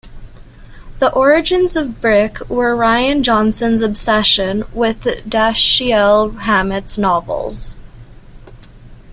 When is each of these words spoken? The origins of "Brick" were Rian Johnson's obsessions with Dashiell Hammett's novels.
The 0.97 1.13
origins 1.13 1.75
of 1.75 2.01
"Brick" 2.01 2.39
were 2.49 2.75
Rian 2.75 3.21
Johnson's 3.21 3.83
obsessions 3.83 4.63
with 4.73 5.03
Dashiell 5.29 6.39
Hammett's 6.39 6.97
novels. 6.97 7.77